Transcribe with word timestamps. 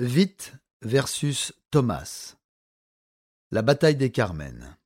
Witt 0.00 0.52
versus 0.80 1.52
Thomas. 1.72 2.36
La 3.50 3.62
bataille 3.62 3.96
des 3.96 4.10
Carmen. 4.10 4.76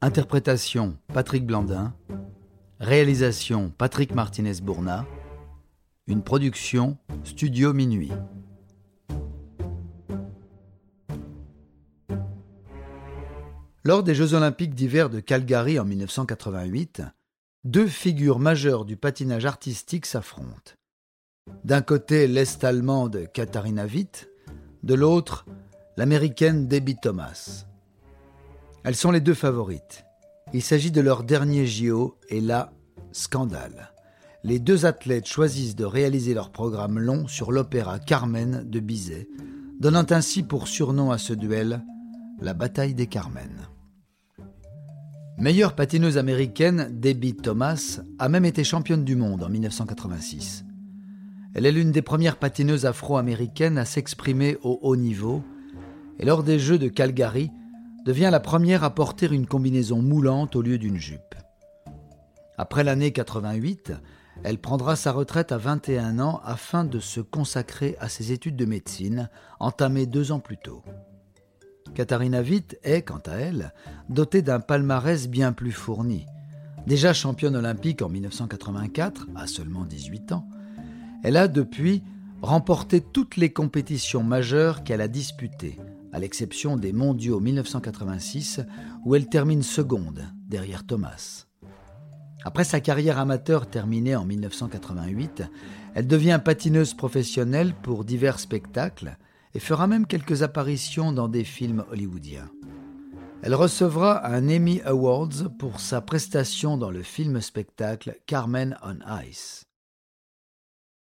Interprétation 0.00 0.96
Patrick 1.12 1.44
Blandin. 1.44 1.94
Réalisation 2.78 3.68
Patrick 3.68 4.14
Martinez-Bourna. 4.14 5.04
Une 6.06 6.22
production 6.22 6.96
Studio 7.24 7.74
Minuit. 7.74 8.12
Lors 13.84 14.02
des 14.02 14.14
Jeux 14.14 14.32
olympiques 14.32 14.74
d'hiver 14.74 15.10
de 15.10 15.20
Calgary 15.20 15.78
en 15.78 15.84
1988, 15.84 17.02
deux 17.64 17.88
figures 17.88 18.38
majeures 18.38 18.86
du 18.86 18.96
patinage 18.96 19.44
artistique 19.44 20.06
s'affrontent. 20.06 20.79
D'un 21.64 21.82
côté, 21.82 22.26
l'Est-allemande 22.26 23.28
Katharina 23.32 23.84
Witt, 23.86 24.30
de 24.82 24.94
l'autre, 24.94 25.44
l'Américaine 25.96 26.68
Debbie 26.68 26.96
Thomas. 26.96 27.66
Elles 28.84 28.96
sont 28.96 29.10
les 29.10 29.20
deux 29.20 29.34
favorites. 29.34 30.04
Il 30.52 30.62
s'agit 30.62 30.90
de 30.90 31.00
leur 31.00 31.22
dernier 31.22 31.66
JO 31.66 32.16
et 32.28 32.40
là, 32.40 32.72
scandale. 33.12 33.92
Les 34.42 34.58
deux 34.58 34.86
athlètes 34.86 35.26
choisissent 35.26 35.76
de 35.76 35.84
réaliser 35.84 36.32
leur 36.32 36.50
programme 36.50 36.98
long 36.98 37.28
sur 37.28 37.52
l'opéra 37.52 37.98
Carmen 37.98 38.64
de 38.68 38.80
Bizet, 38.80 39.28
donnant 39.78 40.06
ainsi 40.10 40.42
pour 40.42 40.66
surnom 40.66 41.10
à 41.10 41.18
ce 41.18 41.34
duel 41.34 41.82
la 42.40 42.54
bataille 42.54 42.94
des 42.94 43.06
Carmen. 43.06 43.68
Meilleure 45.36 45.74
patineuse 45.74 46.18
américaine, 46.18 46.88
Debbie 46.90 47.36
Thomas 47.36 48.00
a 48.18 48.28
même 48.28 48.44
été 48.44 48.64
championne 48.64 49.04
du 49.04 49.16
monde 49.16 49.42
en 49.42 49.48
1986. 49.48 50.64
Elle 51.54 51.66
est 51.66 51.72
l'une 51.72 51.90
des 51.90 52.02
premières 52.02 52.36
patineuses 52.36 52.86
afro-américaines 52.86 53.78
à 53.78 53.84
s'exprimer 53.84 54.56
au 54.62 54.78
haut 54.82 54.96
niveau 54.96 55.42
et 56.18 56.24
lors 56.24 56.42
des 56.42 56.58
Jeux 56.58 56.78
de 56.78 56.88
Calgary 56.88 57.50
devient 58.04 58.28
la 58.30 58.40
première 58.40 58.84
à 58.84 58.94
porter 58.94 59.26
une 59.26 59.46
combinaison 59.46 60.00
moulante 60.00 60.54
au 60.54 60.62
lieu 60.62 60.78
d'une 60.78 60.98
jupe. 60.98 61.34
Après 62.56 62.84
l'année 62.84 63.10
88, 63.10 63.92
elle 64.44 64.58
prendra 64.58 64.96
sa 64.96 65.12
retraite 65.12 65.50
à 65.50 65.58
21 65.58 66.18
ans 66.18 66.40
afin 66.44 66.84
de 66.84 66.98
se 66.98 67.20
consacrer 67.20 67.96
à 68.00 68.08
ses 68.08 68.32
études 68.32 68.56
de 68.56 68.64
médecine, 68.64 69.28
entamées 69.58 70.06
deux 70.06 70.32
ans 70.32 70.40
plus 70.40 70.56
tôt. 70.56 70.82
Katharina 71.94 72.42
Witt 72.42 72.78
est, 72.82 73.02
quant 73.02 73.22
à 73.26 73.32
elle, 73.32 73.72
dotée 74.08 74.42
d'un 74.42 74.60
palmarès 74.60 75.28
bien 75.28 75.52
plus 75.52 75.72
fourni. 75.72 76.26
Déjà 76.86 77.12
championne 77.12 77.56
olympique 77.56 78.02
en 78.02 78.08
1984, 78.08 79.28
à 79.34 79.46
seulement 79.46 79.84
18 79.84 80.32
ans, 80.32 80.48
elle 81.22 81.36
a 81.36 81.48
depuis 81.48 82.02
remporté 82.42 83.00
toutes 83.00 83.36
les 83.36 83.52
compétitions 83.52 84.22
majeures 84.22 84.82
qu'elle 84.82 85.00
a 85.00 85.08
disputées, 85.08 85.78
à 86.12 86.18
l'exception 86.18 86.76
des 86.76 86.92
mondiaux 86.92 87.40
1986 87.40 88.60
où 89.04 89.14
elle 89.14 89.28
termine 89.28 89.62
seconde 89.62 90.24
derrière 90.48 90.86
Thomas. 90.86 91.46
Après 92.44 92.64
sa 92.64 92.80
carrière 92.80 93.18
amateur 93.18 93.68
terminée 93.68 94.16
en 94.16 94.24
1988, 94.24 95.42
elle 95.94 96.06
devient 96.06 96.40
patineuse 96.42 96.94
professionnelle 96.94 97.74
pour 97.82 98.04
divers 98.04 98.40
spectacles 98.40 99.18
et 99.54 99.58
fera 99.58 99.86
même 99.86 100.06
quelques 100.06 100.42
apparitions 100.42 101.12
dans 101.12 101.28
des 101.28 101.44
films 101.44 101.84
hollywoodiens. 101.90 102.50
Elle 103.42 103.54
recevra 103.54 104.26
un 104.26 104.48
Emmy 104.48 104.80
Awards 104.82 105.50
pour 105.58 105.80
sa 105.80 106.00
prestation 106.00 106.76
dans 106.76 106.90
le 106.90 107.02
film-spectacle 107.02 108.18
Carmen 108.26 108.76
on 108.82 108.98
Ice. 109.28 109.69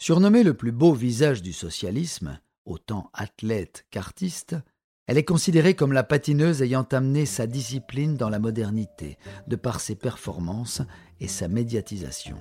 Surnommée 0.00 0.44
le 0.44 0.54
plus 0.54 0.70
beau 0.70 0.92
visage 0.92 1.42
du 1.42 1.52
socialisme, 1.52 2.38
autant 2.64 3.10
athlète 3.12 3.84
qu'artiste, 3.90 4.54
elle 5.08 5.18
est 5.18 5.24
considérée 5.24 5.74
comme 5.74 5.92
la 5.92 6.04
patineuse 6.04 6.62
ayant 6.62 6.84
amené 6.92 7.26
sa 7.26 7.48
discipline 7.48 8.16
dans 8.16 8.28
la 8.28 8.38
modernité, 8.38 9.18
de 9.48 9.56
par 9.56 9.80
ses 9.80 9.96
performances 9.96 10.82
et 11.18 11.26
sa 11.26 11.48
médiatisation. 11.48 12.36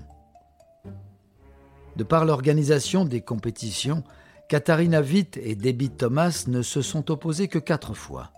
De 1.95 2.03
par 2.03 2.25
l'organisation 2.25 3.05
des 3.05 3.21
compétitions, 3.21 4.03
Katharina 4.49 5.01
Witt 5.01 5.37
et 5.37 5.55
Debbie 5.55 5.89
Thomas 5.89 6.43
ne 6.47 6.61
se 6.61 6.83
sont 6.83 7.09
opposées 7.09 7.47
que 7.47 7.57
quatre 7.57 7.95
fois. 7.95 8.31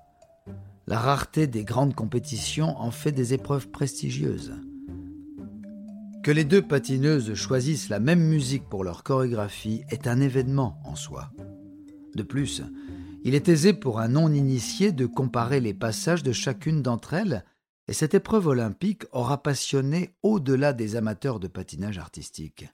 La 0.88 0.98
rareté 0.98 1.46
des 1.46 1.66
grandes 1.66 1.94
compétitions 1.94 2.80
en 2.80 2.92
fait 2.92 3.12
des 3.12 3.34
épreuves 3.34 3.68
prestigieuses. 3.68 4.54
Que 6.24 6.32
les 6.32 6.44
deux 6.44 6.62
patineuses 6.62 7.34
choisissent 7.34 7.88
la 7.88 8.00
même 8.00 8.22
musique 8.22 8.68
pour 8.68 8.84
leur 8.84 9.04
chorégraphie 9.04 9.84
est 9.90 10.06
un 10.06 10.20
événement 10.20 10.82
en 10.84 10.96
soi. 10.96 11.32
De 12.14 12.24
plus, 12.24 12.62
il 13.24 13.36
est 13.36 13.48
aisé 13.48 13.74
pour 13.74 14.00
un 14.00 14.10
non-initié 14.10 14.92
de 14.92 15.06
comparer 15.06 15.62
les 15.62 15.74
passages 15.74 16.22
de 16.22 16.34
chacune 16.34 16.82
d'entre 16.82 17.14
elles, 17.14 17.46
et 17.88 17.94
cette 17.94 18.14
épreuve 18.14 18.48
olympique 18.48 19.06
aura 19.12 19.42
passionné 19.42 20.14
au-delà 20.22 20.74
des 20.74 20.98
amateurs 20.98 21.40
de 21.40 21.48
patinage 21.48 21.98
artistique. 21.98 22.68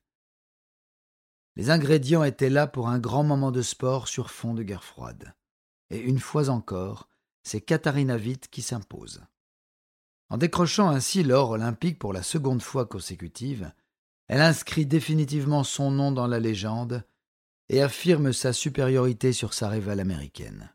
Les 1.56 1.70
ingrédients 1.70 2.24
étaient 2.24 2.50
là 2.50 2.66
pour 2.66 2.90
un 2.90 3.00
grand 3.00 3.24
moment 3.24 3.52
de 3.52 3.62
sport 3.62 4.08
sur 4.08 4.32
fond 4.32 4.56
de 4.56 4.64
guerre 4.64 4.84
froide. 4.84 5.36
Et 5.92 6.00
une 6.00 6.20
fois 6.20 6.50
encore, 6.50 7.08
c'est 7.44 7.62
Katharina 7.62 8.18
Witt 8.18 8.50
qui 8.50 8.64
s'impose. 8.64 9.22
En 10.36 10.38
décrochant 10.38 10.90
ainsi 10.90 11.24
l'or 11.24 11.52
olympique 11.52 11.98
pour 11.98 12.12
la 12.12 12.22
seconde 12.22 12.62
fois 12.62 12.86
consécutive, 12.86 13.72
elle 14.28 14.42
inscrit 14.42 14.86
définitivement 14.86 15.64
son 15.64 15.92
nom 15.92 16.12
dans 16.12 16.28
la 16.28 16.42
légende 16.42 17.06
et 17.70 17.82
affirme 17.82 18.34
sa 18.34 18.52
supériorité 18.52 19.32
sur 19.32 19.54
sa 19.54 19.70
rivale 19.70 20.02
américaine. 20.02 20.74